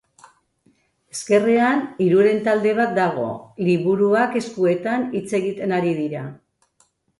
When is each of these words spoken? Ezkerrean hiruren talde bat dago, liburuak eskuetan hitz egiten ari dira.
Ezkerrean 1.15 1.83
hiruren 2.05 2.41
talde 2.47 2.71
bat 2.79 2.97
dago, 2.97 3.27
liburuak 3.69 4.41
eskuetan 4.43 5.07
hitz 5.21 5.25
egiten 5.43 5.79
ari 5.81 5.97
dira. 6.03 6.27